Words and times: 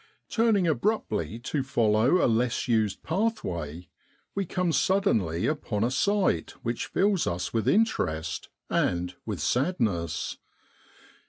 Turning 0.31 0.65
abruptly 0.65 1.37
to 1.37 1.61
follow 1.61 2.25
a 2.25 2.25
less 2.25 2.67
used 2.67 3.03
pathway, 3.03 3.87
we 4.33 4.47
come 4.47 4.71
suddenly 4.71 5.45
upon 5.45 5.83
a 5.83 5.91
sight 5.91 6.55
which 6.63 6.87
fills 6.87 7.27
us 7.27 7.53
with 7.53 7.67
interest 7.67 8.49
and 8.67 9.13
with 9.27 9.39
sadness. 9.39 10.39